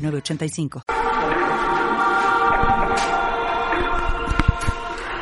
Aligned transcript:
906985. 0.00 0.82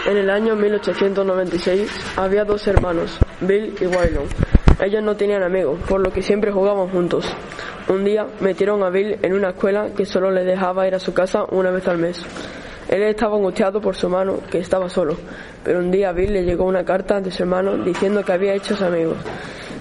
En 0.06 0.16
el 0.16 0.30
año 0.30 0.56
1896 0.56 1.90
había 2.16 2.44
dos 2.44 2.66
hermanos, 2.66 3.18
Bill 3.42 3.74
y 3.78 3.84
Waylon. 3.84 4.24
Ellos 4.80 5.02
no 5.02 5.16
tenían 5.16 5.42
amigos, 5.42 5.78
por 5.88 6.00
lo 6.00 6.10
que 6.10 6.22
siempre 6.22 6.50
jugaban 6.50 6.88
juntos. 6.88 7.26
Un 7.88 8.04
día 8.04 8.26
metieron 8.40 8.82
a 8.82 8.90
Bill 8.90 9.18
en 9.22 9.34
una 9.34 9.50
escuela 9.50 9.88
que 9.94 10.06
solo 10.06 10.30
le 10.30 10.44
dejaba 10.44 10.86
ir 10.86 10.94
a 10.94 10.98
su 10.98 11.12
casa 11.12 11.44
una 11.50 11.70
vez 11.70 11.86
al 11.88 11.98
mes. 11.98 12.24
Él 12.88 13.02
estaba 13.02 13.36
angustiado 13.36 13.82
por 13.82 13.96
su 13.96 14.06
hermano, 14.06 14.38
que 14.50 14.58
estaba 14.58 14.88
solo, 14.88 15.16
pero 15.62 15.80
un 15.80 15.90
día 15.90 16.08
a 16.08 16.12
Bill 16.12 16.32
le 16.32 16.44
llegó 16.44 16.64
una 16.64 16.84
carta 16.84 17.20
de 17.20 17.30
su 17.30 17.42
hermano 17.42 17.76
diciendo 17.76 18.24
que 18.24 18.32
había 18.32 18.54
hecho 18.54 18.82
amigos. 18.82 19.18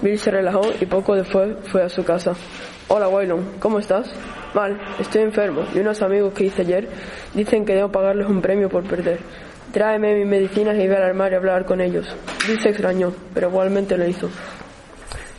Bill 0.02 0.18
se 0.18 0.30
relajó 0.30 0.60
y 0.78 0.84
poco 0.84 1.14
después 1.14 1.56
fue 1.64 1.82
a 1.82 1.88
su 1.88 2.04
casa. 2.04 2.34
Hola 2.88 3.08
Waylon, 3.08 3.54
¿cómo 3.60 3.78
estás? 3.78 4.12
Mal, 4.54 4.80
estoy 4.98 5.22
enfermo 5.22 5.62
y 5.74 5.80
unos 5.80 6.00
amigos 6.00 6.32
que 6.32 6.44
hice 6.44 6.62
ayer 6.62 6.88
dicen 7.34 7.66
que 7.66 7.74
debo 7.74 7.92
pagarles 7.92 8.26
un 8.28 8.40
premio 8.40 8.70
por 8.70 8.82
perder. 8.84 9.18
Tráeme 9.72 10.14
mis 10.14 10.26
medicinas 10.26 10.76
y 10.78 10.88
ve 10.88 10.96
al 10.96 11.02
armario 11.02 11.36
a 11.36 11.40
hablar 11.40 11.66
con 11.66 11.82
ellos. 11.82 12.06
Bill 12.46 12.58
se 12.58 12.70
extrañó, 12.70 13.12
pero 13.34 13.48
igualmente 13.48 13.98
lo 13.98 14.06
hizo. 14.06 14.30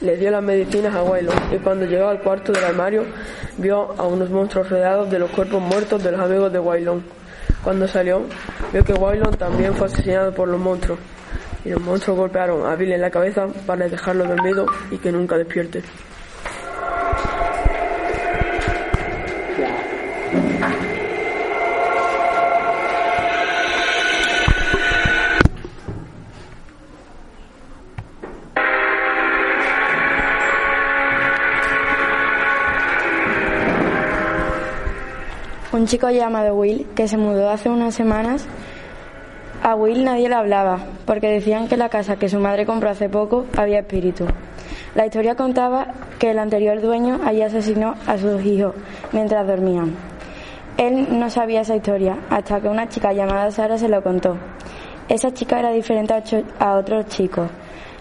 Le 0.02 0.16
dio 0.16 0.30
las 0.30 0.44
medicinas 0.44 0.94
a 0.95 1.02
Waylon 1.02 1.36
y 1.52 1.58
cuando 1.58 1.86
llegó 1.88 2.08
al 2.08 2.22
cuarto 2.22 2.52
del 2.52 2.64
armario 2.64 3.03
vio 3.58 3.95
a 3.97 4.06
unos 4.06 4.30
monstruos 4.30 4.69
rodeados 4.69 5.09
de 5.09 5.17
los 5.17 5.31
cuerpos 5.31 5.59
muertos 5.59 6.03
de 6.03 6.12
los 6.12 6.22
amigos 6.22 6.53
de 6.53 6.59
Waylon. 6.59 7.03
Cuando 7.64 7.88
salió, 7.88 8.22
vio 8.72 8.84
que 8.86 8.94
Waylon 8.94 9.36
también 9.38 9.73
fue 9.73 9.88
asesinado 9.88 10.31
por 10.34 10.47
los 10.47 10.59
monstruos 10.59 11.00
y 11.66 11.69
los 11.69 11.81
monstruos 11.81 12.17
golpearon 12.19 12.66
a 12.66 12.75
Bill 12.75 12.94
en 12.94 13.02
la 13.02 13.09
cabeza 13.09 13.47
para 13.66 13.88
dejarlo 13.88 14.25
dormido 14.25 14.67
y 14.91 14.97
que 15.00 15.12
nunca 15.12 15.36
despierte. 15.36 15.81
Un 35.80 35.88
chico 35.88 36.09
llamado 36.09 36.55
Will, 36.55 36.88
que 36.94 37.08
se 37.08 37.16
mudó 37.16 37.49
hace 37.49 37.69
unas 37.69 37.95
semanas, 37.95 38.45
a 39.63 39.75
Will 39.75 40.03
nadie 40.03 40.27
le 40.27 40.35
hablaba, 40.35 40.80
porque 41.05 41.30
decían 41.30 41.69
que 41.69 41.77
la 41.77 41.88
casa 41.88 42.17
que 42.17 42.27
su 42.27 42.38
madre 42.38 42.66
compró 42.66 42.89
hace 42.89 43.08
poco 43.08 43.45
había 43.55 43.80
espíritu. 43.80 44.25
La 44.94 45.05
historia 45.05 45.35
contaba 45.35 45.88
que 46.19 46.31
el 46.31 46.39
anterior 46.39 46.81
dueño 46.81 47.22
allí 47.23 47.44
asesinó 47.44 47.95
a 48.07 48.17
sus 48.17 48.44
hijos 48.44 48.75
mientras 49.13 49.47
dormían. 49.47 49.95
Él 50.75 51.17
no 51.17 51.30
sabía 51.30 51.61
esa 51.61 51.77
historia 51.77 52.17
hasta 52.30 52.59
que 52.59 52.67
una 52.67 52.89
chica 52.89 53.13
llamada 53.13 53.50
Sara 53.50 53.77
se 53.77 53.88
lo 53.88 54.03
contó. 54.03 54.35
Esa 55.07 55.31
chica 55.31 55.59
era 55.59 55.72
diferente 55.72 56.13
a, 56.59 56.73
otros 56.73 57.05
chicos. 57.05 57.50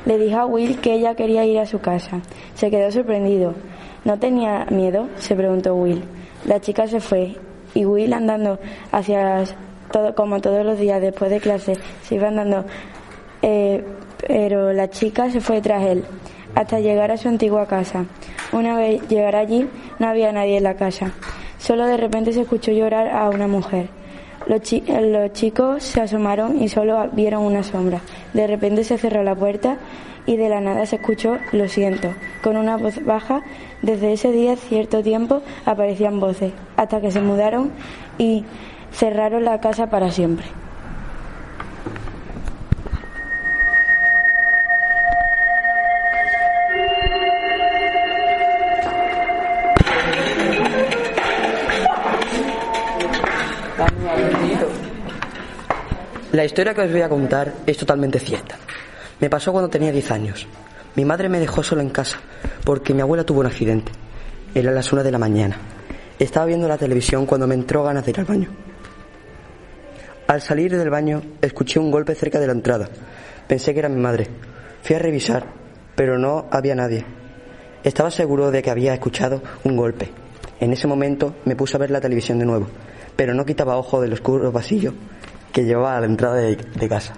Le 0.04 0.18
dijo 0.18 0.36
a 0.36 0.46
Will 0.46 0.80
que 0.80 0.94
ella 0.94 1.14
quería 1.14 1.44
ir 1.44 1.60
a 1.60 1.66
su 1.66 1.78
casa. 1.78 2.22
Se 2.54 2.72
quedó 2.72 2.90
sorprendido. 2.90 3.54
¿No 4.04 4.18
tenía 4.18 4.66
miedo? 4.68 5.06
se 5.14 5.36
preguntó 5.36 5.76
Will. 5.76 6.02
La 6.44 6.60
chica 6.60 6.88
se 6.88 6.98
fue 6.98 7.36
y 7.74 7.84
Will 7.84 8.12
andando 8.12 8.58
hacia 8.92 9.44
todo, 9.90 10.14
como 10.14 10.40
todos 10.40 10.64
los 10.64 10.78
días 10.78 11.00
después 11.00 11.30
de 11.30 11.40
clase 11.40 11.74
se 12.02 12.14
iba 12.14 12.28
andando, 12.28 12.64
eh, 13.42 13.84
pero 14.26 14.72
la 14.72 14.88
chica 14.90 15.30
se 15.30 15.40
fue 15.40 15.60
tras 15.60 15.84
él 15.84 16.04
hasta 16.54 16.80
llegar 16.80 17.10
a 17.10 17.16
su 17.16 17.28
antigua 17.28 17.66
casa. 17.66 18.04
Una 18.52 18.76
vez 18.76 19.06
llegar 19.08 19.36
allí 19.36 19.68
no 19.98 20.08
había 20.08 20.32
nadie 20.32 20.56
en 20.56 20.64
la 20.64 20.74
casa. 20.74 21.12
Solo 21.58 21.86
de 21.86 21.96
repente 21.96 22.32
se 22.32 22.42
escuchó 22.42 22.72
llorar 22.72 23.08
a 23.08 23.28
una 23.30 23.46
mujer. 23.46 23.97
Los, 24.48 24.62
chi- 24.62 24.82
los 24.88 25.32
chicos 25.34 25.82
se 25.84 26.00
asomaron 26.00 26.60
y 26.62 26.68
solo 26.68 27.08
vieron 27.12 27.42
una 27.44 27.62
sombra. 27.62 28.00
De 28.34 28.46
repente 28.46 28.82
se 28.82 28.98
cerró 28.98 29.22
la 29.22 29.34
puerta 29.34 29.76
y 30.26 30.36
de 30.36 30.48
la 30.48 30.60
nada 30.60 30.84
se 30.86 30.96
escuchó 30.96 31.38
lo 31.52 31.68
siento, 31.68 32.08
con 32.42 32.56
una 32.56 32.76
voz 32.76 33.04
baja. 33.04 33.42
Desde 33.82 34.12
ese 34.12 34.32
día, 34.32 34.56
cierto 34.56 35.02
tiempo, 35.02 35.42
aparecían 35.66 36.18
voces, 36.18 36.52
hasta 36.76 37.00
que 37.00 37.10
se 37.10 37.20
mudaron 37.20 37.70
y 38.18 38.44
cerraron 38.90 39.44
la 39.44 39.60
casa 39.60 39.88
para 39.90 40.10
siempre. 40.10 40.46
Historia 56.48 56.72
que 56.72 56.80
os 56.80 56.90
voy 56.90 57.02
a 57.02 57.10
contar 57.10 57.52
es 57.66 57.76
totalmente 57.76 58.18
cierta. 58.18 58.56
Me 59.20 59.28
pasó 59.28 59.52
cuando 59.52 59.68
tenía 59.68 59.92
10 59.92 60.10
años. 60.10 60.46
Mi 60.96 61.04
madre 61.04 61.28
me 61.28 61.40
dejó 61.40 61.62
sola 61.62 61.82
en 61.82 61.90
casa 61.90 62.18
porque 62.64 62.94
mi 62.94 63.02
abuela 63.02 63.22
tuvo 63.22 63.40
un 63.40 63.46
accidente. 63.46 63.92
Era 64.54 64.72
las 64.72 64.90
1 64.90 65.04
de 65.04 65.12
la 65.12 65.18
mañana. 65.18 65.58
Estaba 66.18 66.46
viendo 66.46 66.66
la 66.66 66.78
televisión 66.78 67.26
cuando 67.26 67.46
me 67.46 67.54
entró 67.54 67.84
ganas 67.84 68.04
de 68.04 68.12
ir 68.12 68.20
al 68.20 68.24
baño. 68.24 68.48
Al 70.26 70.40
salir 70.40 70.74
del 70.74 70.88
baño 70.88 71.20
escuché 71.42 71.78
un 71.78 71.90
golpe 71.90 72.14
cerca 72.14 72.40
de 72.40 72.46
la 72.46 72.54
entrada. 72.54 72.88
Pensé 73.46 73.74
que 73.74 73.80
era 73.80 73.90
mi 73.90 74.00
madre. 74.00 74.26
Fui 74.82 74.96
a 74.96 74.98
revisar, 74.98 75.44
pero 75.94 76.18
no 76.18 76.46
había 76.50 76.74
nadie. 76.74 77.04
Estaba 77.84 78.10
seguro 78.10 78.50
de 78.50 78.62
que 78.62 78.70
había 78.70 78.94
escuchado 78.94 79.42
un 79.64 79.76
golpe. 79.76 80.10
En 80.60 80.72
ese 80.72 80.86
momento 80.86 81.34
me 81.44 81.56
puse 81.56 81.76
a 81.76 81.80
ver 81.80 81.90
la 81.90 82.00
televisión 82.00 82.38
de 82.38 82.46
nuevo, 82.46 82.68
pero 83.16 83.34
no 83.34 83.44
quitaba 83.44 83.76
ojo 83.76 84.00
del 84.00 84.14
oscuro 84.14 84.50
pasillo 84.50 84.94
que 85.52 85.64
llevaba 85.64 85.96
a 85.96 86.00
la 86.00 86.06
entrada 86.06 86.36
de, 86.36 86.88
casa. 86.88 87.14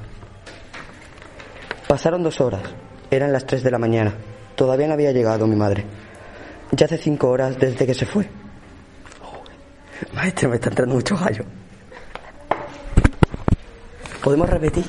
Pasaron 1.88 2.22
dos 2.22 2.40
horas. 2.40 2.62
Eran 3.10 3.32
las 3.32 3.46
tres 3.46 3.62
de 3.62 3.70
la 3.70 3.78
mañana. 3.78 4.14
Todavía 4.54 4.86
no 4.86 4.94
había 4.94 5.12
llegado 5.12 5.46
mi 5.46 5.56
madre. 5.56 5.84
Ya 6.72 6.86
hace 6.86 6.98
cinco 6.98 7.30
horas 7.30 7.58
desde 7.58 7.86
que 7.86 7.94
se 7.94 8.06
fue. 8.06 8.28
Maestro, 10.12 10.48
me 10.48 10.56
está 10.56 10.70
entrando 10.70 10.94
mucho 10.94 11.16
gallo. 11.16 11.44
¿Podemos 14.22 14.48
repetir? 14.48 14.84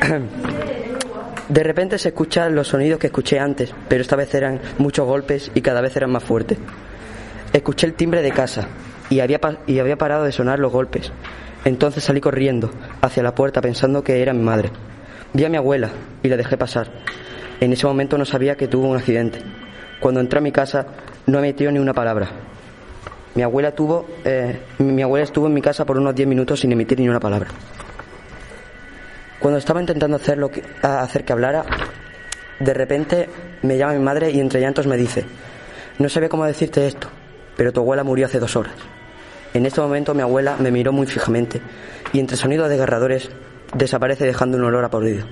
De 1.48 1.64
repente 1.64 1.98
se 1.98 2.08
escuchan 2.10 2.54
los 2.54 2.68
sonidos 2.68 3.00
que 3.00 3.08
escuché 3.08 3.40
antes, 3.40 3.74
pero 3.88 4.02
esta 4.02 4.14
vez 4.14 4.32
eran 4.34 4.60
muchos 4.78 5.04
golpes 5.04 5.50
y 5.52 5.60
cada 5.60 5.80
vez 5.80 5.96
eran 5.96 6.12
más 6.12 6.22
fuertes. 6.22 6.58
Escuché 7.52 7.88
el 7.88 7.94
timbre 7.94 8.22
de 8.22 8.30
casa 8.30 8.68
y 9.10 9.20
había, 9.20 9.40
y 9.66 9.78
había 9.80 9.98
parado 9.98 10.24
de 10.24 10.32
sonar 10.32 10.58
los 10.58 10.72
golpes. 10.72 11.12
Entonces 11.64 12.04
salí 12.04 12.20
corriendo 12.20 12.70
hacia 13.02 13.22
la 13.22 13.34
puerta 13.34 13.60
pensando 13.60 14.02
que 14.02 14.22
era 14.22 14.32
mi 14.32 14.42
madre. 14.42 14.70
Vi 15.34 15.44
a 15.44 15.50
mi 15.50 15.58
abuela 15.58 15.90
y 16.22 16.28
la 16.28 16.36
dejé 16.36 16.56
pasar. 16.56 16.90
En 17.60 17.72
ese 17.72 17.86
momento 17.86 18.16
no 18.16 18.24
sabía 18.24 18.56
que 18.56 18.68
tuvo 18.68 18.88
un 18.88 18.96
accidente. 18.96 19.40
Cuando 20.00 20.20
entré 20.20 20.38
a 20.38 20.42
mi 20.42 20.52
casa 20.52 20.86
no 21.26 21.38
emitió 21.38 21.70
ni 21.70 21.78
una 21.78 21.92
palabra. 21.92 22.30
Mi 23.34 23.42
abuela 23.42 23.72
tuvo, 23.72 24.06
eh, 24.24 24.60
mi 24.78 25.02
abuela 25.02 25.24
estuvo 25.24 25.46
en 25.46 25.54
mi 25.54 25.60
casa 25.60 25.84
por 25.84 25.98
unos 25.98 26.14
10 26.14 26.26
minutos 26.26 26.60
sin 26.60 26.72
emitir 26.72 26.98
ni 26.98 27.08
una 27.08 27.20
palabra. 27.20 27.48
Cuando 29.38 29.58
estaba 29.58 29.80
intentando 29.80 30.16
hacer, 30.16 30.38
lo 30.38 30.50
que, 30.50 30.62
hacer 30.82 31.24
que 31.24 31.32
hablara, 31.32 31.64
de 32.58 32.74
repente 32.74 33.28
me 33.62 33.76
llama 33.76 33.92
mi 33.94 34.00
madre 34.00 34.30
y 34.30 34.40
entre 34.40 34.60
llantos 34.60 34.86
me 34.86 34.96
dice, 34.96 35.24
no 35.98 36.08
sabía 36.08 36.28
cómo 36.28 36.44
decirte 36.44 36.86
esto, 36.86 37.08
pero 37.56 37.72
tu 37.72 37.80
abuela 37.80 38.04
murió 38.04 38.26
hace 38.26 38.38
dos 38.38 38.56
horas. 38.56 38.74
En 39.52 39.66
este 39.66 39.80
momento 39.80 40.14
mi 40.14 40.22
abuela 40.22 40.56
me 40.60 40.70
miró 40.70 40.92
muy 40.92 41.06
fijamente 41.06 41.60
y 42.12 42.20
entre 42.20 42.36
sonidos 42.36 42.68
desgarradores 42.68 43.30
desaparece 43.74 44.24
dejando 44.24 44.56
un 44.58 44.64
olor 44.64 44.84
a 44.84 44.90
podrido. 44.90 45.26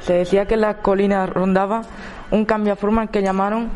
Se 0.00 0.14
decía 0.14 0.46
que 0.46 0.54
en 0.54 0.60
las 0.60 0.76
colinas 0.76 1.28
rondaba 1.28 1.82
un 2.30 2.44
cambiaforma 2.44 3.02
al 3.02 3.10
que 3.10 3.22
llamaron 3.22 3.70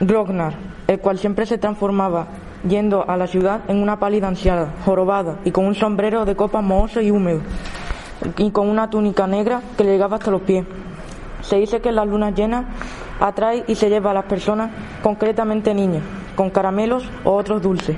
Grognar, 0.00 0.54
el 0.90 0.98
cual 0.98 1.18
siempre 1.18 1.46
se 1.46 1.56
transformaba 1.56 2.26
yendo 2.68 3.08
a 3.08 3.16
la 3.16 3.28
ciudad 3.28 3.60
en 3.68 3.80
una 3.80 4.00
pálida 4.00 4.26
anciana, 4.26 4.74
jorobada 4.84 5.36
y 5.44 5.52
con 5.52 5.64
un 5.64 5.76
sombrero 5.76 6.24
de 6.24 6.34
copa 6.34 6.62
mohoso 6.62 7.00
y 7.00 7.12
húmedo 7.12 7.42
y 8.36 8.50
con 8.50 8.68
una 8.68 8.90
túnica 8.90 9.28
negra 9.28 9.62
que 9.76 9.84
le 9.84 9.92
llegaba 9.92 10.16
hasta 10.16 10.32
los 10.32 10.42
pies. 10.42 10.66
Se 11.42 11.56
dice 11.58 11.80
que 11.80 11.92
las 11.92 12.08
lunas 12.08 12.34
llenas 12.34 12.64
atrae 13.20 13.62
y 13.68 13.76
se 13.76 13.88
lleva 13.88 14.10
a 14.10 14.14
las 14.14 14.24
personas, 14.24 14.72
concretamente 15.00 15.74
niños, 15.74 16.02
con 16.34 16.50
caramelos 16.50 17.08
o 17.22 17.34
otros 17.34 17.62
dulces. 17.62 17.96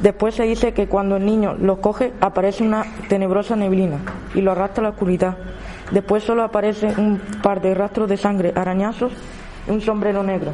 Después 0.00 0.34
se 0.34 0.42
dice 0.42 0.74
que 0.74 0.88
cuando 0.88 1.14
el 1.14 1.24
niño 1.24 1.54
los 1.60 1.78
coge 1.78 2.12
aparece 2.20 2.64
una 2.64 2.86
tenebrosa 3.08 3.54
neblina 3.54 3.98
y 4.34 4.40
lo 4.40 4.50
arrastra 4.50 4.80
a 4.80 4.88
la 4.88 4.90
oscuridad. 4.90 5.36
Después 5.92 6.24
solo 6.24 6.42
aparece 6.42 6.92
un 6.98 7.20
par 7.40 7.60
de 7.60 7.72
rastros 7.72 8.08
de 8.08 8.16
sangre, 8.16 8.52
arañazos 8.56 9.12
y 9.68 9.70
un 9.70 9.80
sombrero 9.80 10.24
negro, 10.24 10.50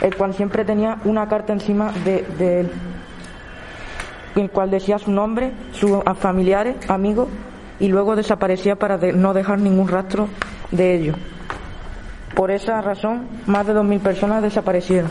el 0.00 0.14
cual 0.16 0.34
siempre 0.34 0.64
tenía 0.64 0.98
una 1.04 1.28
carta 1.28 1.52
encima 1.52 1.92
de, 2.04 2.60
él, 2.60 2.70
el 4.34 4.50
cual 4.50 4.70
decía 4.70 4.98
su 4.98 5.10
nombre, 5.10 5.52
sus 5.72 5.90
familiares, 6.18 6.76
amigos 6.88 7.28
y 7.78 7.88
luego 7.88 8.16
desaparecía 8.16 8.76
para 8.76 8.96
no 8.96 9.34
dejar 9.34 9.58
ningún 9.58 9.88
rastro 9.88 10.28
de 10.70 10.94
ello. 10.94 11.14
Por 12.34 12.50
esa 12.50 12.80
razón, 12.82 13.28
más 13.46 13.66
de 13.66 13.74
2.000 13.74 14.00
personas 14.00 14.42
desaparecieron. 14.42 15.10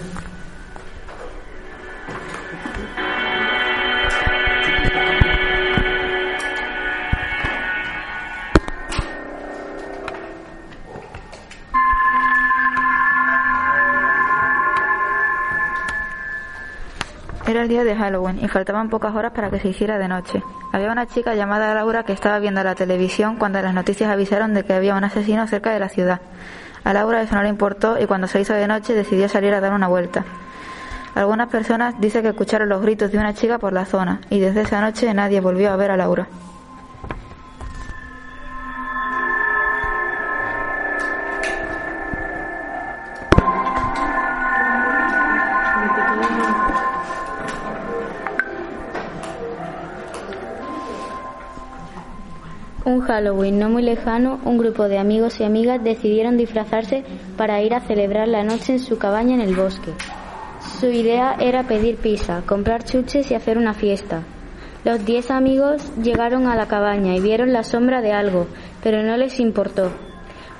Era 17.47 17.61
el 17.61 17.67
día 17.67 17.83
de 17.83 17.95
Halloween 17.95 18.43
y 18.43 18.47
faltaban 18.47 18.89
pocas 18.89 19.13
horas 19.13 19.31
para 19.31 19.51
que 19.51 19.59
se 19.59 19.67
hiciera 19.69 19.99
de 19.99 20.07
noche. 20.07 20.41
Había 20.71 20.91
una 20.91 21.05
chica 21.05 21.35
llamada 21.35 21.75
Laura 21.75 22.03
que 22.03 22.11
estaba 22.11 22.39
viendo 22.39 22.63
la 22.63 22.73
televisión 22.73 23.35
cuando 23.37 23.61
las 23.61 23.71
noticias 23.71 24.09
avisaron 24.09 24.55
de 24.55 24.63
que 24.63 24.73
había 24.73 24.95
un 24.95 25.03
asesino 25.03 25.45
cerca 25.45 25.71
de 25.71 25.79
la 25.79 25.89
ciudad. 25.89 26.21
A 26.83 26.93
Laura 26.93 27.21
eso 27.21 27.35
no 27.35 27.43
le 27.43 27.49
importó 27.49 27.99
y 28.01 28.07
cuando 28.07 28.25
se 28.25 28.41
hizo 28.41 28.53
de 28.53 28.67
noche 28.67 28.95
decidió 28.95 29.29
salir 29.29 29.53
a 29.53 29.61
dar 29.61 29.73
una 29.73 29.87
vuelta. 29.87 30.25
Algunas 31.13 31.47
personas 31.49 31.93
dicen 31.99 32.23
que 32.23 32.29
escucharon 32.29 32.67
los 32.67 32.81
gritos 32.81 33.11
de 33.11 33.19
una 33.19 33.35
chica 33.35 33.59
por 33.59 33.73
la 33.73 33.85
zona 33.85 34.21
y 34.31 34.39
desde 34.39 34.61
esa 34.61 34.81
noche 34.81 35.13
nadie 35.13 35.39
volvió 35.39 35.71
a 35.71 35.75
ver 35.75 35.91
a 35.91 35.97
Laura. 35.97 36.27
Halloween 53.15 53.59
no 53.59 53.69
muy 53.69 53.81
lejano, 53.81 54.41
un 54.43 54.57
grupo 54.57 54.89
de 54.89 54.97
amigos 54.97 55.39
y 55.39 55.45
amigas 55.45 55.81
decidieron 55.81 56.35
disfrazarse 56.35 57.05
para 57.37 57.61
ir 57.61 57.73
a 57.73 57.79
celebrar 57.79 58.27
la 58.27 58.43
noche 58.43 58.73
en 58.73 58.79
su 58.79 58.97
cabaña 58.97 59.35
en 59.35 59.39
el 59.39 59.55
bosque. 59.55 59.91
Su 60.81 60.87
idea 60.87 61.37
era 61.39 61.63
pedir 61.63 61.95
pizza, 61.95 62.41
comprar 62.45 62.83
chuches 62.83 63.31
y 63.31 63.33
hacer 63.33 63.57
una 63.57 63.73
fiesta. 63.73 64.23
Los 64.83 65.05
diez 65.05 65.31
amigos 65.31 65.81
llegaron 66.03 66.47
a 66.47 66.57
la 66.57 66.67
cabaña 66.67 67.15
y 67.15 67.21
vieron 67.21 67.53
la 67.53 67.63
sombra 67.63 68.01
de 68.01 68.11
algo, 68.11 68.47
pero 68.83 69.01
no 69.01 69.15
les 69.15 69.39
importó. 69.39 69.91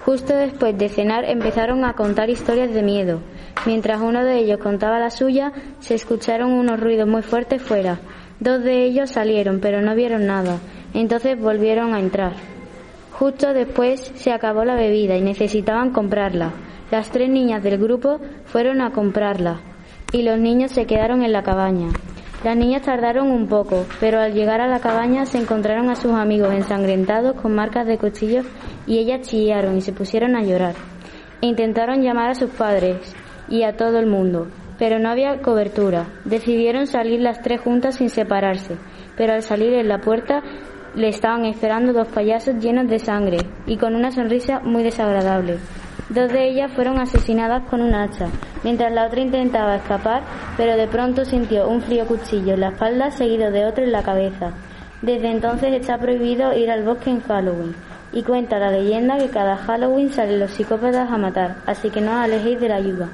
Justo 0.06 0.34
después 0.34 0.78
de 0.78 0.88
cenar 0.88 1.26
empezaron 1.26 1.84
a 1.84 1.92
contar 1.92 2.30
historias 2.30 2.74
de 2.74 2.84
miedo. 2.84 3.20
Mientras 3.66 4.00
uno 4.00 4.24
de 4.24 4.38
ellos 4.38 4.60
contaba 4.60 4.98
la 4.98 5.10
suya, 5.10 5.52
se 5.82 5.96
escucharon 5.96 6.54
unos 6.54 6.80
ruidos 6.80 7.10
muy 7.10 7.22
fuertes 7.22 7.62
fuera. 7.62 8.00
Dos 8.40 8.64
de 8.64 8.86
ellos 8.86 9.10
salieron, 9.10 9.60
pero 9.60 9.82
no 9.82 9.94
vieron 9.94 10.26
nada. 10.26 10.60
Entonces 10.96 11.38
volvieron 11.38 11.94
a 11.94 12.00
entrar. 12.00 12.34
Justo 13.12 13.54
después 13.54 14.14
se 14.16 14.32
acabó 14.32 14.64
la 14.64 14.76
bebida 14.76 15.18
y 15.18 15.22
necesitaban 15.22 15.92
comprarla. 15.92 16.54
Las 16.90 17.12
tres 17.12 17.30
niñas 17.30 17.62
del 17.62 17.78
grupo 17.78 18.20
fueron 18.46 18.82
a 18.82 18.92
comprarla 18.92 19.60
y 20.14 20.24
los 20.24 20.40
niños 20.40 20.72
se 20.72 20.86
quedaron 20.86 21.22
en 21.22 21.34
la 21.34 21.44
cabaña. 21.44 21.90
Las 22.46 22.56
niñas 22.56 22.84
tardaron 22.84 23.30
un 23.30 23.48
poco, 23.48 23.86
pero 24.00 24.22
al 24.22 24.34
llegar 24.34 24.62
a 24.62 24.68
la 24.68 24.80
cabaña 24.80 25.26
se 25.26 25.38
encontraron 25.38 25.90
a 25.90 25.96
sus 25.96 26.14
amigos 26.14 26.54
ensangrentados 26.54 27.42
con 27.42 27.54
marcas 27.54 27.86
de 27.88 27.98
cuchillos 27.98 28.46
y 28.88 29.00
ellas 29.00 29.28
chillaron 29.28 29.76
y 29.76 29.82
se 29.82 29.92
pusieron 29.92 30.38
a 30.38 30.44
llorar. 30.44 30.76
Intentaron 31.42 32.04
llamar 32.04 32.30
a 32.30 32.36
sus 32.36 32.52
padres 32.52 33.14
y 33.50 33.64
a 33.64 33.76
todo 33.76 34.00
el 34.00 34.06
mundo, 34.06 34.48
pero 34.80 35.00
no 35.00 35.10
había 35.10 35.42
cobertura. 35.42 36.06
Decidieron 36.24 36.88
salir 36.88 37.20
las 37.20 37.42
tres 37.42 37.60
juntas 37.60 37.96
sin 37.96 38.10
separarse, 38.10 38.78
pero 39.18 39.34
al 39.34 39.42
salir 39.42 39.74
en 39.74 39.90
la 39.90 40.00
puerta 40.00 40.42
le 40.96 41.10
estaban 41.10 41.46
esperando 41.46 41.92
dos 41.92 42.08
payasos 42.08 42.56
llenos 42.56 42.88
de 42.88 43.00
sangre 43.00 43.38
y 43.66 43.78
con 43.78 43.96
una 43.96 44.12
sonrisa 44.12 44.62
muy 44.62 44.84
desagradable. 44.84 45.58
Dos 46.10 46.32
de 46.32 46.48
ellas 46.48 46.72
fueron 46.72 47.00
asesinadas 47.00 47.64
con 47.68 47.82
un 47.82 47.94
hacha, 47.94 48.28
mientras 48.64 48.94
la 48.94 49.08
otra 49.08 49.22
intentaba 49.22 49.76
escapar, 49.76 50.22
pero 50.56 50.78
de 50.78 50.88
pronto 50.88 51.26
sintió 51.26 51.68
un 51.68 51.82
frío 51.82 52.06
cuchillo 52.06 52.54
en 52.54 52.62
la 52.62 52.70
espalda 52.70 53.12
seguido 53.12 53.52
de 53.52 53.66
otro 53.66 53.84
en 53.84 53.92
la 53.92 54.04
cabeza. 54.04 54.54
Desde 55.02 55.30
entonces 55.30 55.74
está 55.74 55.98
prohibido 55.98 56.56
ir 56.58 56.72
al 56.72 56.84
bosque 56.84 57.10
en 57.10 57.22
Halloween, 57.22 57.76
y 58.14 58.24
cuenta 58.24 58.60
la 58.60 58.72
leyenda 58.72 59.18
que 59.18 59.30
cada 59.30 59.58
Halloween 59.58 60.12
salen 60.12 60.40
los 60.40 60.52
psicópatas 60.52 61.12
a 61.12 61.18
matar, 61.18 61.56
así 61.66 61.90
que 61.90 62.02
no 62.02 62.12
os 62.12 62.20
alejéis 62.20 62.62
de 62.62 62.70
la 62.70 62.76
ayuda. 62.76 63.10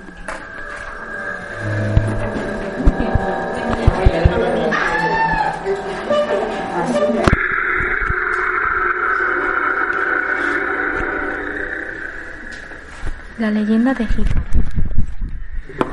La 13.51 13.59
leyenda 13.59 13.93
de 13.93 14.07
Jícaro. 14.07 14.41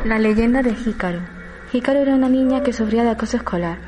La 0.05 0.19
leyenda 0.21 0.63
de 0.63 0.77
era 2.03 2.15
una 2.15 2.29
niña 2.29 2.63
que 2.63 2.73
sufría 2.73 3.03
de 3.03 3.11
acoso 3.11 3.37
escolar. 3.37 3.79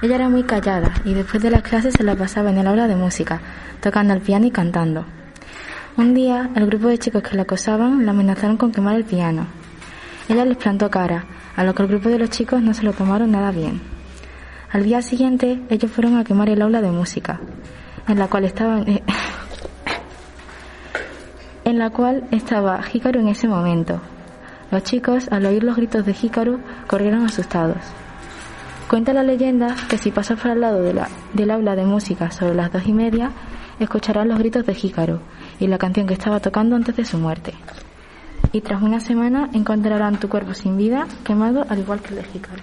Ella 0.00 0.14
era 0.14 0.28
muy 0.28 0.44
callada 0.44 0.92
y 1.04 1.12
después 1.12 1.42
de 1.42 1.50
las 1.50 1.62
clases 1.62 1.94
se 1.94 2.04
la 2.04 2.14
pasaba 2.14 2.50
en 2.50 2.58
el 2.58 2.68
aula 2.68 2.86
de 2.86 2.94
música, 2.94 3.40
tocando 3.80 4.14
el 4.14 4.20
piano 4.20 4.46
y 4.46 4.52
cantando. 4.52 5.06
Un 5.96 6.14
día, 6.14 6.50
el 6.54 6.66
grupo 6.66 6.86
de 6.86 6.98
chicos 6.98 7.24
que 7.24 7.34
la 7.34 7.42
acosaban 7.42 8.06
la 8.06 8.12
amenazaron 8.12 8.56
con 8.58 8.70
quemar 8.70 8.94
el 8.94 9.04
piano. 9.04 9.48
Ella 10.28 10.44
les 10.44 10.56
plantó 10.56 10.88
cara, 10.88 11.24
a 11.56 11.64
lo 11.64 11.74
que 11.74 11.82
el 11.82 11.88
grupo 11.88 12.08
de 12.08 12.20
los 12.20 12.30
chicos 12.30 12.62
no 12.62 12.74
se 12.74 12.84
lo 12.84 12.92
tomaron 12.92 13.32
nada 13.32 13.50
bien. 13.50 13.80
Al 14.70 14.84
día 14.84 15.02
siguiente, 15.02 15.60
ellos 15.68 15.90
fueron 15.90 16.16
a 16.16 16.22
quemar 16.22 16.48
el 16.48 16.62
aula 16.62 16.80
de 16.80 16.92
música, 16.92 17.40
en 18.06 18.20
la 18.20 18.28
cual 18.28 18.44
estaban... 18.44 18.84
en 21.66 21.78
la 21.78 21.90
cual 21.90 22.26
estaba 22.30 22.80
Jícaro 22.82 23.18
en 23.20 23.26
ese 23.28 23.48
momento. 23.48 24.00
Los 24.70 24.84
chicos, 24.84 25.28
al 25.30 25.44
oír 25.46 25.64
los 25.64 25.76
gritos 25.76 26.06
de 26.06 26.14
Jícaro, 26.14 26.60
corrieron 26.86 27.24
asustados. 27.24 27.78
Cuenta 28.88 29.12
la 29.12 29.24
leyenda 29.24 29.74
que 29.88 29.98
si 29.98 30.12
pasas 30.12 30.38
por 30.40 30.52
al 30.52 30.60
lado 30.60 30.80
de 30.80 30.94
la- 30.94 31.08
del 31.34 31.50
aula 31.50 31.74
de 31.74 31.84
música 31.84 32.30
sobre 32.30 32.54
las 32.54 32.72
dos 32.72 32.86
y 32.86 32.92
media, 32.92 33.32
escucharás 33.80 34.26
los 34.26 34.38
gritos 34.38 34.64
de 34.64 34.74
Jícaro 34.74 35.20
y 35.58 35.66
la 35.66 35.76
canción 35.76 36.06
que 36.06 36.14
estaba 36.14 36.38
tocando 36.38 36.76
antes 36.76 36.94
de 36.96 37.04
su 37.04 37.18
muerte. 37.18 37.52
Y 38.52 38.60
tras 38.60 38.80
una 38.80 39.00
semana 39.00 39.50
encontrarán 39.52 40.20
tu 40.20 40.28
cuerpo 40.28 40.54
sin 40.54 40.76
vida, 40.76 41.08
quemado 41.24 41.66
al 41.68 41.80
igual 41.80 42.00
que 42.00 42.10
el 42.10 42.16
de 42.16 42.24
Jícaro. 42.24 42.62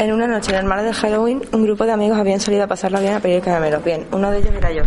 En 0.00 0.14
una 0.14 0.26
noche 0.26 0.52
normal 0.52 0.82
de 0.82 0.94
Halloween, 0.94 1.42
un 1.52 1.62
grupo 1.62 1.84
de 1.84 1.92
amigos 1.92 2.18
habían 2.18 2.40
salido 2.40 2.64
a 2.64 2.66
pasarla 2.66 3.00
bien 3.00 3.12
a 3.12 3.20
pedir 3.20 3.42
caramelos. 3.42 3.84
Bien, 3.84 4.06
uno 4.12 4.30
de 4.30 4.38
ellos 4.38 4.54
era 4.56 4.72
yo. 4.72 4.82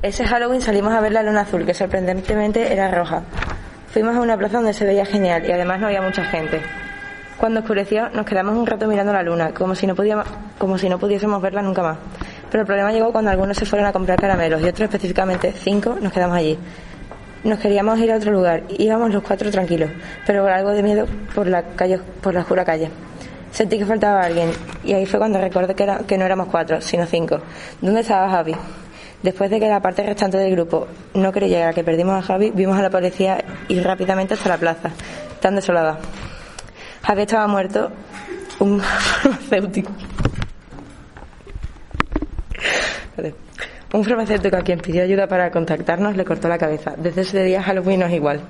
Ese 0.00 0.24
Halloween 0.24 0.62
salimos 0.62 0.94
a 0.94 1.00
ver 1.02 1.12
la 1.12 1.22
luna 1.22 1.42
azul, 1.42 1.66
que 1.66 1.74
sorprendentemente 1.74 2.72
era 2.72 2.90
roja. 2.90 3.24
Fuimos 3.92 4.16
a 4.16 4.22
una 4.22 4.38
plaza 4.38 4.56
donde 4.56 4.72
se 4.72 4.86
veía 4.86 5.04
genial 5.04 5.44
y 5.46 5.52
además 5.52 5.78
no 5.78 5.88
había 5.88 6.00
mucha 6.00 6.24
gente. 6.24 6.62
Cuando 7.36 7.60
oscureció, 7.60 8.08
nos 8.14 8.24
quedamos 8.24 8.56
un 8.56 8.66
rato 8.66 8.86
mirando 8.86 9.12
la 9.12 9.22
luna, 9.22 9.50
como 9.52 9.74
si 9.74 9.86
no, 9.86 9.94
podíamos, 9.94 10.26
pudiésemos 10.58 11.42
verla 11.42 11.60
nunca 11.60 11.82
más. 11.82 11.98
Pero 12.50 12.62
el 12.62 12.66
problema 12.66 12.92
llegó 12.92 13.12
cuando 13.12 13.30
algunos 13.30 13.58
se 13.58 13.66
fueron 13.66 13.86
a 13.86 13.92
comprar 13.92 14.18
caramelos 14.18 14.62
y 14.62 14.64
otros, 14.64 14.88
específicamente 14.88 15.52
cinco, 15.52 15.98
nos 16.00 16.14
quedamos 16.14 16.38
allí. 16.38 16.58
Nos 17.44 17.58
queríamos 17.58 17.98
ir 17.98 18.10
a 18.10 18.16
otro 18.16 18.32
lugar, 18.32 18.62
íbamos 18.78 19.12
los 19.12 19.22
cuatro 19.22 19.50
tranquilos, 19.50 19.90
pero 20.26 20.44
con 20.44 20.50
algo 20.50 20.70
de 20.70 20.82
miedo 20.82 21.06
por 21.34 21.46
la 21.46 21.62
calle, 21.62 22.00
por 22.22 22.32
la 22.32 22.40
oscura 22.40 22.64
calle. 22.64 22.88
Sentí 23.54 23.78
que 23.78 23.86
faltaba 23.86 24.20
alguien 24.22 24.50
y 24.82 24.92
ahí 24.94 25.06
fue 25.06 25.18
cuando 25.20 25.40
recordé 25.40 25.74
que, 25.74 25.84
era- 25.84 25.98
que 26.00 26.18
no 26.18 26.24
éramos 26.26 26.48
cuatro, 26.48 26.80
sino 26.80 27.06
cinco. 27.06 27.38
¿Dónde 27.80 28.00
estaba 28.00 28.28
Javi? 28.28 28.54
Después 29.22 29.48
de 29.48 29.58
que 29.60 29.68
la 29.68 29.80
parte 29.80 30.02
restante 30.02 30.36
del 30.38 30.50
grupo 30.50 30.86
no 31.14 31.32
creyera 31.32 31.72
que 31.72 31.84
perdimos 31.84 32.14
a 32.18 32.22
Javi, 32.26 32.50
vimos 32.50 32.76
a 32.78 32.82
la 32.82 32.90
policía 32.90 33.42
ir 33.68 33.82
rápidamente 33.84 34.34
hasta 34.34 34.48
la 34.50 34.58
plaza, 34.58 34.90
tan 35.40 35.54
desolada. 35.54 35.98
Javi 37.02 37.22
estaba 37.22 37.46
muerto. 37.46 37.90
Un 38.58 38.80
farmacéutico. 39.22 39.92
Un 43.92 44.04
farmacéutico 44.04 44.56
a 44.56 44.62
quien 44.62 44.80
pidió 44.80 45.02
ayuda 45.04 45.26
para 45.28 45.50
contactarnos 45.50 46.16
le 46.16 46.24
cortó 46.24 46.48
la 46.48 46.58
cabeza. 46.58 46.94
Desde 46.96 47.20
ese 47.22 47.44
día 47.44 47.62
Halloween 47.62 48.00
no 48.00 48.06
es 48.06 48.12
igual. 48.14 48.40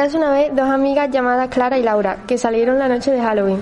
Una 0.00 0.30
vez 0.30 0.50
dos 0.56 0.66
amigas 0.66 1.10
llamadas 1.10 1.50
Clara 1.50 1.78
y 1.78 1.82
Laura, 1.82 2.16
que 2.26 2.38
salieron 2.38 2.78
la 2.78 2.88
noche 2.88 3.10
de 3.10 3.20
Halloween. 3.20 3.60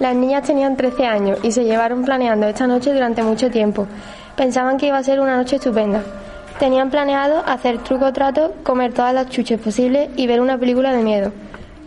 Las 0.00 0.16
niñas 0.16 0.42
tenían 0.42 0.76
13 0.76 1.06
años 1.06 1.38
y 1.44 1.52
se 1.52 1.62
llevaron 1.62 2.04
planeando 2.04 2.48
esta 2.48 2.66
noche 2.66 2.92
durante 2.92 3.22
mucho 3.22 3.52
tiempo. 3.52 3.86
Pensaban 4.34 4.78
que 4.78 4.88
iba 4.88 4.98
a 4.98 5.04
ser 5.04 5.20
una 5.20 5.36
noche 5.36 5.56
estupenda. 5.56 6.02
Tenían 6.58 6.90
planeado 6.90 7.40
hacer 7.46 7.78
truco 7.84 8.12
trato, 8.12 8.52
comer 8.64 8.94
todas 8.94 9.14
las 9.14 9.28
chuches 9.28 9.60
posibles 9.60 10.10
y 10.16 10.26
ver 10.26 10.40
una 10.40 10.58
película 10.58 10.92
de 10.92 11.04
miedo. 11.04 11.32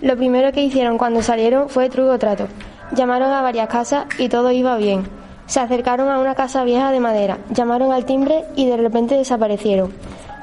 Lo 0.01 0.15
primero 0.15 0.53
que 0.53 0.63
hicieron 0.63 0.97
cuando 0.97 1.21
salieron 1.21 1.67
fue 1.67 1.89
truco 1.89 2.17
trato. 2.17 2.47
Llamaron 2.93 3.33
a 3.33 3.41
varias 3.41 3.67
casas 3.67 4.05
y 4.17 4.29
todo 4.29 4.49
iba 4.51 4.77
bien. 4.77 5.03
Se 5.45 5.59
acercaron 5.59 6.07
a 6.09 6.19
una 6.19 6.35
casa 6.35 6.63
vieja 6.63 6.93
de 6.93 7.01
madera, 7.01 7.39
llamaron 7.49 7.91
al 7.91 8.05
timbre 8.05 8.45
y 8.55 8.65
de 8.65 8.77
repente 8.77 9.15
desaparecieron. 9.15 9.91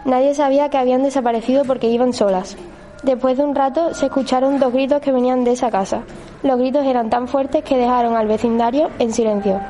Nadie 0.05 0.35
sabía 0.35 0.69
que 0.69 0.77
habían 0.77 1.03
desaparecido 1.03 1.65
porque 1.65 1.89
iban 1.89 2.13
solas. 2.13 2.59
Después 3.03 3.37
de 3.37 3.45
un 3.45 3.55
rato 3.55 3.95
se 3.95 4.07
escucharon 4.07 4.59
dos 4.59 4.73
gritos 4.73 5.01
que 5.01 5.13
venían 5.13 5.45
de 5.45 5.53
esa 5.53 5.71
casa. 5.71 6.03
Los 6.43 6.59
gritos 6.59 6.85
eran 6.85 7.11
tan 7.11 7.29
fuertes 7.29 7.63
que 7.63 7.77
dejaron 7.77 8.17
al 8.17 8.27
vecindario 8.27 8.89
en 8.99 9.13
silencio. 9.13 9.61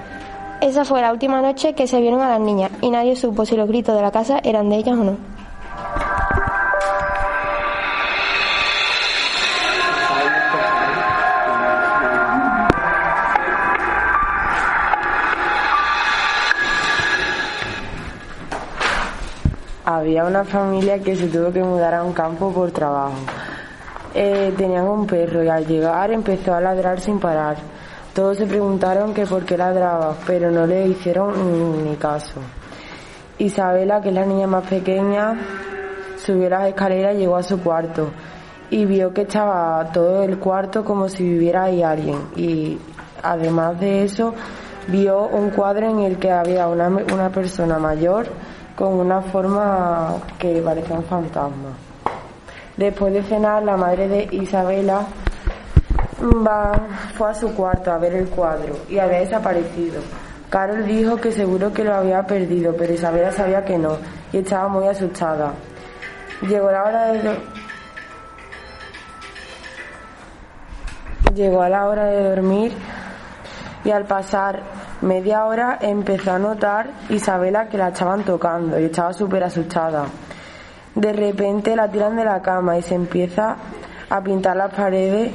Esa 0.61 0.85
fue 0.85 1.02
la 1.02 1.12
última 1.12 1.42
noche 1.42 1.75
que 1.75 1.87
se 1.87 2.00
vieron 2.00 2.23
a 2.23 2.30
las 2.30 2.40
niñas 2.40 2.71
y 2.80 2.90
nadie 2.90 3.14
supo 3.16 3.45
si 3.45 3.56
los 3.56 3.68
gritos 3.68 3.95
de 3.95 4.02
la 4.02 4.11
casa 4.11 4.40
eran 4.42 4.68
de 4.68 4.76
ellas 4.76 4.97
o 4.97 5.04
no. 5.04 5.36
Había 20.07 20.25
una 20.25 20.45
familia 20.45 21.01
que 21.01 21.17
se 21.17 21.27
tuvo 21.27 21.51
que 21.51 21.65
mudar 21.65 21.93
a 21.93 22.05
un 22.05 22.13
campo 22.13 22.53
por 22.53 22.71
trabajo. 22.71 23.17
Eh, 24.15 24.55
tenían 24.57 24.87
un 24.87 25.05
perro 25.05 25.43
y 25.43 25.49
al 25.49 25.67
llegar 25.67 26.13
empezó 26.13 26.55
a 26.55 26.61
ladrar 26.61 27.01
sin 27.01 27.19
parar. 27.19 27.57
Todos 28.15 28.37
se 28.37 28.47
preguntaron 28.47 29.13
que 29.13 29.27
por 29.27 29.45
qué 29.45 29.59
ladraba, 29.59 30.15
pero 30.25 30.49
no 30.53 30.65
le 30.65 30.87
hicieron 30.87 31.83
ni 31.83 31.97
caso. 31.97 32.41
Isabela, 33.39 34.01
que 34.01 34.11
es 34.11 34.15
la 34.15 34.25
niña 34.25 34.47
más 34.47 34.69
pequeña, 34.69 35.37
subió 36.25 36.49
las 36.51 36.69
escaleras 36.69 37.17
y 37.17 37.19
llegó 37.19 37.35
a 37.35 37.43
su 37.43 37.61
cuarto 37.61 38.11
y 38.71 38.85
vio 38.85 39.13
que 39.13 39.23
estaba 39.23 39.91
todo 39.93 40.23
el 40.23 40.39
cuarto 40.39 40.85
como 40.85 41.09
si 41.09 41.25
viviera 41.25 41.65
ahí 41.65 41.83
alguien. 41.83 42.29
Y 42.37 42.79
además 43.25 43.81
de 43.81 44.05
eso, 44.05 44.35
vio 44.87 45.27
un 45.27 45.51
cuadro 45.51 45.91
en 45.91 45.99
el 45.99 46.17
que 46.17 46.31
había 46.31 46.69
una, 46.69 46.87
una 46.87 47.29
persona 47.31 47.81
mayor 47.81 48.29
con 48.76 49.00
una 49.00 49.23
forma 49.23 50.16
que 50.38 50.61
parecía 50.61 50.97
un 50.97 51.04
fantasma. 51.04 51.71
Después 52.76 53.12
de 53.14 53.23
cenar, 53.23 53.62
la 53.62 53.76
madre 53.76 54.06
de 54.06 54.28
Isabela 54.33 55.06
va, 56.47 56.73
fue 57.14 57.30
a 57.30 57.35
su 57.35 57.54
cuarto 57.54 57.90
a 57.90 57.99
ver 57.99 58.14
el 58.14 58.28
cuadro 58.28 58.76
y 58.88 58.99
había 58.99 59.21
desaparecido. 59.21 60.02
Carol 60.50 60.87
dijo 60.87 61.16
que 61.16 61.33
seguro 61.33 61.73
que 61.73 61.85
lo 61.85 61.95
había 61.95 62.23
perdido, 62.25 62.75
pero 62.76 62.92
Isabela 62.92 63.33
sabía 63.33 63.64
que 63.64 63.78
no 63.78 63.97
y 64.33 64.38
estaba 64.38 64.68
muy 64.68 64.87
asustada. 64.87 65.52
Llegó 66.42 66.71
la 66.71 66.85
hora 66.85 67.12
de 67.12 67.38
llegó 71.35 71.62
a 71.62 71.68
la 71.68 71.87
hora 71.87 72.06
de 72.06 72.23
dormir 72.30 72.73
y 73.85 73.90
al 73.90 74.04
pasar 74.04 74.62
media 75.03 75.45
hora 75.45 75.79
empezó 75.81 76.33
a 76.33 76.38
notar 76.38 76.91
Isabela 77.09 77.69
que 77.69 77.79
la 77.79 77.88
estaban 77.88 78.25
tocando 78.25 78.79
y 78.79 78.85
estaba 78.85 79.12
súper 79.12 79.45
asustada. 79.45 80.07
De 80.95 81.12
repente 81.12 81.76
la 81.76 81.88
tiran 81.88 82.17
de 82.17 82.25
la 82.25 82.41
cama 82.41 82.79
y 82.79 82.83
se 82.83 82.95
empieza 82.95 83.57
a 84.09 84.21
pintar 84.23 84.57
las 84.57 84.73
paredes 84.73 85.33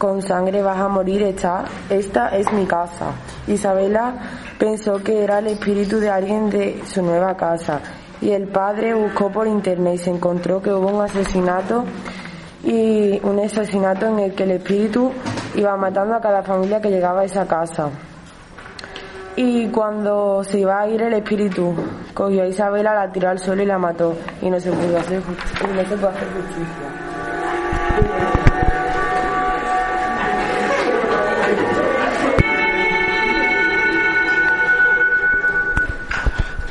con 0.00 0.22
sangre 0.22 0.62
vas 0.62 0.78
a 0.78 0.88
morir, 0.88 1.22
esta, 1.22 1.64
esta 1.90 2.28
es 2.34 2.50
mi 2.54 2.64
casa. 2.64 3.12
Isabela 3.46 4.14
pensó 4.58 5.02
que 5.02 5.22
era 5.22 5.40
el 5.40 5.48
espíritu 5.48 6.00
de 6.00 6.08
alguien 6.08 6.48
de 6.48 6.82
su 6.86 7.02
nueva 7.02 7.36
casa 7.36 7.80
y 8.20 8.30
el 8.30 8.48
padre 8.48 8.94
buscó 8.94 9.30
por 9.30 9.46
internet 9.46 9.94
y 9.96 9.98
se 9.98 10.10
encontró 10.10 10.62
que 10.62 10.72
hubo 10.72 10.88
un 10.88 11.02
asesinato 11.02 11.84
y 12.64 13.20
un 13.22 13.40
asesinato 13.40 14.06
en 14.06 14.20
el 14.20 14.34
que 14.34 14.44
el 14.44 14.52
espíritu 14.52 15.12
iba 15.54 15.76
matando 15.76 16.14
a 16.14 16.20
cada 16.20 16.42
familia 16.42 16.80
que 16.80 16.90
llegaba 16.90 17.20
a 17.20 17.24
esa 17.24 17.46
casa. 17.46 17.90
Y 19.36 19.68
cuando 19.68 20.42
se 20.44 20.60
iba 20.60 20.80
a 20.80 20.88
ir 20.88 21.00
el 21.02 21.14
espíritu, 21.14 21.74
cogió 22.14 22.42
a 22.42 22.46
Isabela, 22.46 22.94
la 22.94 23.12
tiró 23.12 23.28
al 23.28 23.38
suelo 23.38 23.62
y 23.62 23.66
la 23.66 23.78
mató. 23.78 24.16
Y 24.42 24.50
no 24.50 24.58
se 24.60 24.70
pudo 24.70 24.98
hacer, 24.98 25.20
y 25.20 25.76
no 25.76 25.84
se 25.84 25.94
hacer 25.94 26.28
justicia. 26.28 27.10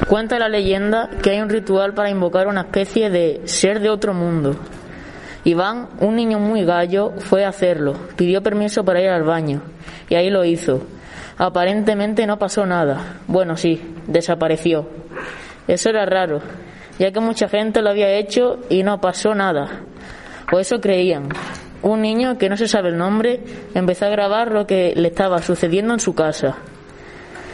Cuenta 0.08 0.40
la 0.40 0.50
leyenda 0.50 1.08
que 1.22 1.30
hay 1.30 1.40
un 1.40 1.50
ritual 1.50 1.94
para 1.94 2.10
invocar 2.10 2.48
una 2.48 2.62
especie 2.62 3.12
de 3.12 3.42
ser 3.46 3.80
de 3.80 3.90
otro 3.90 4.14
mundo. 4.14 4.56
Iván, 5.44 5.88
un 6.00 6.16
niño 6.16 6.40
muy 6.40 6.66
gallo, 6.66 7.14
fue 7.20 7.46
a 7.46 7.50
hacerlo, 7.50 7.94
pidió 8.16 8.42
permiso 8.42 8.84
para 8.84 9.02
ir 9.02 9.10
al 9.10 9.24
baño 9.24 9.62
y 10.10 10.16
ahí 10.16 10.32
lo 10.32 10.44
hizo. 10.44 10.82
Aparentemente 11.40 12.28
no 12.28 12.38
pasó 12.38 12.66
nada. 12.66 13.22
Bueno, 13.26 13.56
sí, 13.56 13.82
desapareció. 14.08 14.90
Eso 15.70 15.90
era 15.90 16.06
raro, 16.06 16.42
ya 17.00 17.14
que 17.14 17.22
mucha 17.22 17.48
gente 17.48 17.82
lo 17.82 17.92
había 17.92 18.12
hecho 18.12 18.60
y 18.70 18.84
no 18.84 19.00
pasó 19.00 19.34
nada. 19.34 19.84
O 20.52 20.60
eso 20.60 20.82
creían. 20.82 21.30
Un 21.82 22.02
niño 22.02 22.38
que 22.38 22.50
no 22.50 22.58
se 22.58 22.68
sabe 22.68 22.90
el 22.90 22.98
nombre 22.98 23.40
empezó 23.74 24.08
a 24.08 24.10
grabar 24.10 24.52
lo 24.52 24.68
que 24.68 24.92
le 24.98 25.08
estaba 25.08 25.42
sucediendo 25.42 25.94
en 25.94 26.02
su 26.02 26.14
casa. 26.14 26.58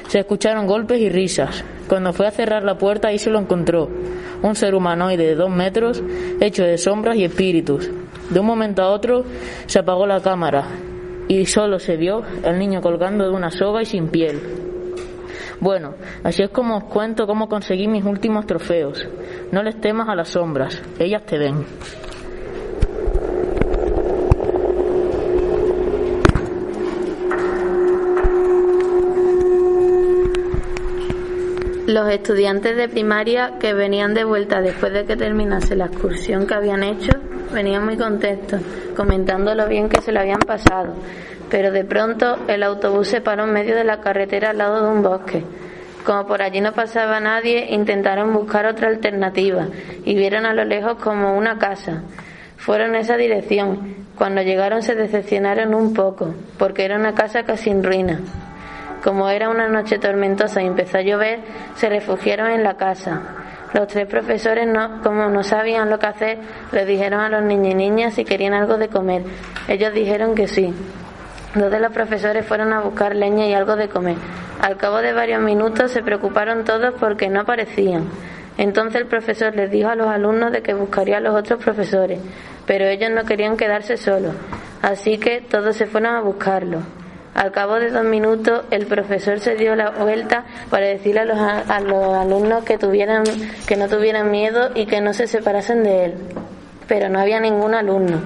Se 0.08 0.18
escucharon 0.18 0.66
golpes 0.66 1.00
y 1.00 1.10
risas. 1.10 1.64
Cuando 1.88 2.12
fue 2.12 2.26
a 2.26 2.32
cerrar 2.32 2.64
la 2.64 2.80
puerta 2.80 3.10
ahí 3.10 3.20
se 3.20 3.30
lo 3.30 3.38
encontró. 3.38 3.88
Un 4.42 4.56
ser 4.56 4.74
humanoide 4.74 5.28
de 5.28 5.36
dos 5.36 5.52
metros, 5.52 6.02
hecho 6.42 6.64
de 6.64 6.80
sombras 6.80 7.18
y 7.18 7.24
espíritus. 7.24 7.88
De 8.32 8.40
un 8.40 8.48
momento 8.48 8.82
a 8.82 8.90
otro 8.90 9.26
se 9.68 9.78
apagó 9.78 10.08
la 10.08 10.22
cámara 10.22 10.66
y 11.28 11.46
solo 11.46 11.80
se 11.80 11.98
vio 11.98 12.24
el 12.44 12.60
niño 12.60 12.82
colgando 12.82 13.26
de 13.26 13.32
una 13.32 13.52
soga 13.52 13.82
y 13.82 13.86
sin 13.86 14.08
piel. 14.10 14.40
Bueno, 15.60 15.94
así 16.24 16.44
es 16.44 16.50
como 16.50 16.78
os 16.78 16.84
cuento 16.86 17.26
cómo 17.26 17.48
conseguí 17.48 17.88
mis 17.88 18.04
últimos 18.04 18.46
trofeos. 18.46 19.08
No 19.52 19.64
les 19.64 19.80
temas 19.80 20.10
a 20.10 20.16
las 20.16 20.30
sombras, 20.30 20.82
ellas 21.00 21.26
te 21.26 21.38
ven. 21.38 21.66
Los 31.88 32.10
estudiantes 32.10 32.76
de 32.76 32.90
primaria 32.90 33.60
que 33.60 33.74
venían 33.74 34.16
de 34.16 34.24
vuelta 34.24 34.60
después 34.60 34.92
de 34.92 35.06
que 35.06 35.16
terminase 35.16 35.76
la 35.76 35.86
excursión 35.86 36.48
que 36.48 36.56
habían 36.56 36.84
hecho 36.84 37.12
venían 37.54 37.86
muy 37.86 37.96
contentos, 37.96 38.60
comentando 38.96 39.54
lo 39.54 39.68
bien 39.68 39.90
que 39.90 40.02
se 40.02 40.12
lo 40.12 40.22
habían 40.22 40.40
pasado. 40.40 40.94
Pero 41.50 41.72
de 41.72 41.84
pronto 41.84 42.40
el 42.48 42.64
autobús 42.64 43.10
se 43.10 43.22
paró 43.22 43.44
en 43.44 43.54
medio 43.54 43.76
de 43.76 43.84
la 43.84 44.02
carretera 44.02 44.50
al 44.50 44.58
lado 44.58 44.84
de 44.84 44.90
un 44.92 45.04
bosque. 45.04 45.44
Como 46.06 46.26
por 46.28 46.42
allí 46.42 46.62
no 46.62 46.72
pasaba 46.72 47.20
nadie, 47.20 47.68
intentaron 47.72 48.34
buscar 48.34 48.66
otra 48.66 48.88
alternativa 48.90 49.68
y 50.04 50.16
vieron 50.16 50.46
a 50.46 50.54
lo 50.54 50.64
lejos 50.64 50.96
como 50.96 51.36
una 51.36 51.58
casa. 51.58 52.04
Fueron 52.58 52.96
en 52.96 53.02
esa 53.02 53.18
dirección. 53.18 54.06
Cuando 54.16 54.42
llegaron 54.42 54.82
se 54.82 54.96
decepcionaron 54.96 55.74
un 55.74 55.94
poco, 55.94 56.34
porque 56.58 56.86
era 56.86 56.96
una 56.96 57.14
casa 57.14 57.44
casi 57.44 57.70
en 57.70 57.84
ruina. 57.84 58.20
Como 59.04 59.30
era 59.30 59.50
una 59.50 59.68
noche 59.68 60.00
tormentosa 60.00 60.64
y 60.64 60.68
empezó 60.68 60.98
a 60.98 61.02
llover, 61.02 61.40
se 61.76 61.90
refugiaron 61.90 62.50
en 62.50 62.64
la 62.64 62.76
casa. 62.76 63.45
Los 63.76 63.88
tres 63.88 64.08
profesores, 64.08 64.66
no, 64.66 65.02
como 65.04 65.28
no 65.28 65.44
sabían 65.44 65.90
lo 65.90 66.00
que 66.00 66.06
hacer, 66.06 66.38
le 66.72 66.86
dijeron 66.86 67.20
a 67.20 67.28
los 67.28 67.44
niños 67.44 67.74
y 67.74 67.76
niñas 67.76 68.14
si 68.14 68.24
querían 68.24 68.54
algo 68.54 68.78
de 68.78 68.88
comer. 68.88 69.24
Ellos 69.68 69.94
dijeron 69.94 70.34
que 70.34 70.48
sí. 70.48 70.74
Dos 71.56 71.70
de 71.70 71.82
los 71.82 71.92
profesores 71.92 72.46
fueron 72.46 72.72
a 72.72 72.80
buscar 72.80 73.14
leña 73.18 73.48
y 73.48 73.54
algo 73.54 73.76
de 73.76 73.90
comer. 73.90 74.16
Al 74.62 74.78
cabo 74.78 75.00
de 75.00 75.12
varios 75.12 75.42
minutos 75.42 75.92
se 75.92 76.02
preocuparon 76.04 76.64
todos 76.64 76.94
porque 77.02 77.28
no 77.28 77.42
aparecían. 77.42 78.06
Entonces 78.58 79.02
el 79.02 79.08
profesor 79.08 79.54
les 79.54 79.70
dijo 79.70 79.90
a 79.90 79.96
los 79.96 80.08
alumnos 80.08 80.54
de 80.54 80.62
que 80.62 80.74
buscaría 80.74 81.18
a 81.18 81.20
los 81.20 81.36
otros 81.36 81.62
profesores, 81.62 82.22
pero 82.66 82.86
ellos 82.86 83.12
no 83.12 83.26
querían 83.26 83.58
quedarse 83.58 83.98
solos, 83.98 84.34
así 84.84 85.18
que 85.18 85.42
todos 85.42 85.76
se 85.76 85.86
fueron 85.86 86.16
a 86.16 86.22
buscarlo. 86.22 86.80
Al 87.36 87.52
cabo 87.52 87.76
de 87.76 87.92
dos 87.92 88.06
minutos, 88.06 88.64
el 88.72 88.86
profesor 88.86 89.42
se 89.42 89.56
dio 89.56 89.76
la 89.76 89.90
vuelta 89.90 90.46
para 90.70 90.86
decirle 90.86 91.20
a 91.20 91.26
los, 91.26 91.38
a 91.38 91.80
los 91.82 92.16
alumnos 92.16 92.64
que, 92.64 92.78
tuvieran, 92.78 93.26
que 93.68 93.76
no 93.76 93.90
tuvieran 93.90 94.32
miedo 94.32 94.72
y 94.74 94.86
que 94.86 95.02
no 95.02 95.14
se 95.14 95.28
separasen 95.28 95.84
de 95.84 96.06
él. 96.06 96.14
Pero 96.88 97.10
no 97.10 97.20
había 97.20 97.42
ningún 97.42 97.76
alumno, 97.76 98.22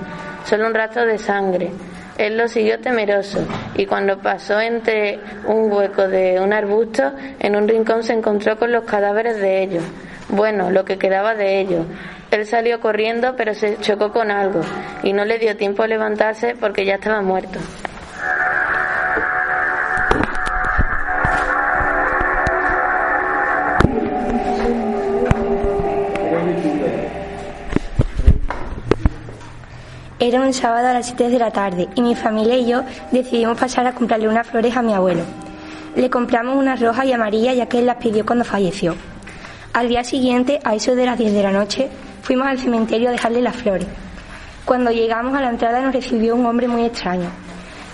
solo 0.45 0.67
un 0.67 0.75
rastro 0.75 1.07
de 1.07 1.17
sangre. 1.17 1.71
Él 2.19 2.37
lo 2.37 2.47
siguió 2.47 2.79
temeroso 2.81 3.39
y 3.75 3.87
cuando 3.87 4.19
pasó 4.19 4.61
entre 4.61 5.19
un 5.47 5.71
hueco 5.71 6.07
de 6.07 6.39
un 6.39 6.53
arbusto, 6.53 7.11
en 7.39 7.55
un 7.55 7.67
rincón 7.67 8.03
se 8.03 8.13
encontró 8.13 8.59
con 8.59 8.71
los 8.71 8.83
cadáveres 8.83 9.37
de 9.37 9.63
ellos. 9.63 9.83
Bueno, 10.27 10.69
lo 10.69 10.85
que 10.85 10.99
quedaba 10.99 11.33
de 11.33 11.59
ellos. 11.59 11.83
Él 12.29 12.45
salió 12.45 12.79
corriendo 12.79 13.35
pero 13.35 13.55
se 13.55 13.77
chocó 13.77 14.11
con 14.11 14.29
algo 14.29 14.61
y 15.01 15.13
no 15.13 15.25
le 15.25 15.39
dio 15.39 15.57
tiempo 15.57 15.81
a 15.81 15.87
levantarse 15.87 16.55
porque 16.59 16.85
ya 16.85 16.95
estaba 16.95 17.23
muerto. 17.23 17.57
Era 30.21 30.41
un 30.41 30.51
sábado 30.51 30.89
a 30.89 30.93
las 30.93 31.05
7 31.05 31.29
de 31.29 31.39
la 31.39 31.49
tarde 31.49 31.87
y 31.95 32.01
mi 32.01 32.13
familia 32.13 32.57
y 32.57 32.67
yo 32.67 32.83
decidimos 33.09 33.57
pasar 33.57 33.87
a 33.87 33.93
comprarle 33.93 34.27
unas 34.27 34.45
flores 34.45 34.75
a 34.75 34.81
mi 34.81 34.93
abuelo. 34.93 35.21
Le 35.95 36.09
compramos 36.09 36.57
unas 36.57 36.81
rojas 36.81 37.05
y 37.05 37.13
amarillas 37.13 37.55
ya 37.55 37.67
que 37.67 37.79
él 37.79 37.85
las 37.85 37.95
pidió 37.95 38.25
cuando 38.25 38.43
falleció. 38.43 38.95
Al 39.71 39.87
día 39.87 40.03
siguiente, 40.03 40.59
a 40.65 40.75
eso 40.75 40.93
de 40.93 41.05
las 41.05 41.17
10 41.17 41.31
de 41.31 41.41
la 41.41 41.53
noche, 41.53 41.89
fuimos 42.21 42.47
al 42.47 42.59
cementerio 42.59 43.07
a 43.07 43.11
dejarle 43.13 43.41
las 43.41 43.55
flores. 43.55 43.87
Cuando 44.65 44.91
llegamos 44.91 45.33
a 45.37 45.39
la 45.39 45.51
entrada 45.51 45.79
nos 45.79 45.93
recibió 45.93 46.35
un 46.35 46.45
hombre 46.45 46.67
muy 46.67 46.83
extraño. 46.83 47.29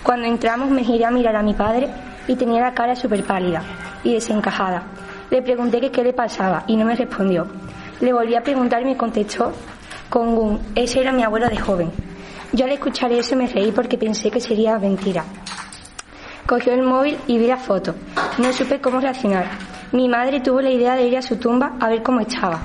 Cuando 0.01 0.25
entramos 0.25 0.71
me 0.71 0.83
giré 0.83 1.05
a 1.05 1.11
mirar 1.11 1.35
a 1.35 1.43
mi 1.43 1.53
padre 1.53 1.89
y 2.27 2.33
tenía 2.33 2.61
la 2.61 2.73
cara 2.73 2.95
súper 2.95 3.23
pálida 3.23 3.61
y 4.03 4.13
desencajada. 4.13 4.81
Le 5.29 5.43
pregunté 5.43 5.79
que 5.79 5.91
qué 5.91 6.03
le 6.03 6.13
pasaba 6.13 6.63
y 6.65 6.75
no 6.75 6.85
me 6.85 6.95
respondió. 6.95 7.45
Le 8.01 8.11
volví 8.11 8.33
a 8.33 8.41
preguntar 8.41 8.81
y 8.81 8.85
me 8.85 8.97
contestó 8.97 9.53
con 10.09 10.29
un, 10.29 10.59
ese 10.73 11.01
era 11.01 11.11
mi 11.11 11.21
abuelo 11.21 11.49
de 11.49 11.57
joven. 11.57 12.04
Yo 12.55 12.63
al 12.63 12.71
escuchar 12.71 13.11
eso 13.11 13.35
me 13.35 13.47
reí 13.47 13.73
porque 13.73 13.97
pensé 13.97 14.31
que 14.31 14.39
sería 14.39 14.79
mentira. 14.79 15.25
Cogió 16.45 16.71
el 16.71 16.83
móvil 16.83 17.17
y 17.27 17.37
vi 17.37 17.47
la 17.47 17.57
foto. 17.57 17.93
No 18.37 18.53
supe 18.53 18.79
cómo 18.79 19.01
reaccionar. 19.01 19.45
Mi 19.91 20.07
madre 20.07 20.39
tuvo 20.39 20.61
la 20.61 20.69
idea 20.69 20.95
de 20.95 21.05
ir 21.05 21.17
a 21.17 21.21
su 21.21 21.35
tumba 21.35 21.73
a 21.81 21.89
ver 21.89 22.01
cómo 22.01 22.21
estaba. 22.21 22.61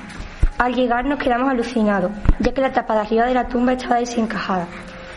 Al 0.58 0.76
llegar 0.76 1.06
nos 1.06 1.18
quedamos 1.18 1.50
alucinados, 1.50 2.12
ya 2.38 2.54
que 2.54 2.60
la 2.60 2.72
tapa 2.72 2.94
de 2.94 3.00
arriba 3.00 3.26
de 3.26 3.34
la 3.34 3.48
tumba 3.48 3.72
estaba 3.72 3.96
desencajada. 3.96 4.68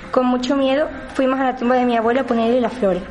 Con 0.09 0.25
mucho 0.25 0.57
miedo 0.57 0.89
fuimos 1.13 1.39
a 1.39 1.43
la 1.43 1.55
tumba 1.55 1.75
de 1.75 1.85
mi 1.85 1.95
abuelo 1.95 2.21
a 2.21 2.25
ponerle 2.25 2.59
las 2.59 2.73
flores. 2.73 3.03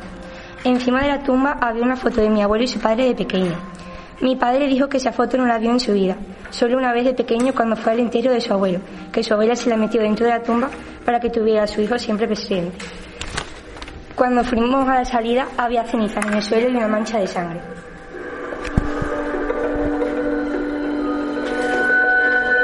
Encima 0.65 1.01
de 1.01 1.07
la 1.07 1.23
tumba 1.23 1.55
había 1.61 1.83
una 1.83 1.95
foto 1.95 2.19
de 2.19 2.29
mi 2.29 2.41
abuelo 2.43 2.65
y 2.65 2.67
su 2.67 2.79
padre 2.79 3.05
de 3.05 3.15
pequeño. 3.15 3.55
Mi 4.19 4.35
padre 4.35 4.67
dijo 4.67 4.89
que 4.89 4.97
esa 4.97 5.13
foto 5.13 5.37
no 5.37 5.45
la 5.45 5.59
vio 5.59 5.71
en 5.71 5.79
su 5.79 5.93
vida, 5.93 6.17
solo 6.49 6.77
una 6.77 6.91
vez 6.91 7.05
de 7.05 7.13
pequeño 7.13 7.53
cuando 7.53 7.77
fue 7.77 7.93
al 7.93 7.99
entierro 7.99 8.31
de 8.31 8.41
su 8.41 8.51
abuelo, 8.51 8.79
que 9.13 9.23
su 9.23 9.33
abuela 9.33 9.55
se 9.55 9.69
la 9.69 9.77
metió 9.77 10.01
dentro 10.01 10.25
de 10.25 10.33
la 10.33 10.43
tumba 10.43 10.69
para 11.05 11.19
que 11.19 11.29
tuviera 11.29 11.63
a 11.63 11.67
su 11.67 11.81
hijo 11.81 11.97
siempre 11.97 12.27
presente. 12.27 12.77
Cuando 14.15 14.43
fuimos 14.43 14.87
a 14.87 14.95
la 14.95 15.05
salida 15.05 15.47
había 15.57 15.83
cenizas 15.83 16.25
en 16.25 16.33
el 16.33 16.43
suelo 16.43 16.69
y 16.69 16.75
una 16.75 16.87
mancha 16.87 17.19
de 17.19 17.27
sangre. 17.27 17.61